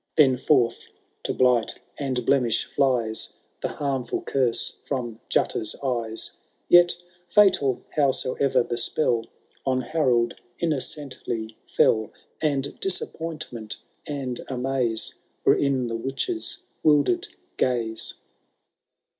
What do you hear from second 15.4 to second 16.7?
Were in the witches